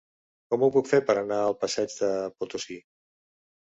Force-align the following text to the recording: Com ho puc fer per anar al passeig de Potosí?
Com 0.53 0.65
ho 0.65 0.69
puc 0.77 0.89
fer 0.93 1.01
per 1.11 1.17
anar 1.23 1.39
al 1.43 1.59
passeig 1.67 1.97
de 2.01 2.13
Potosí? 2.39 2.83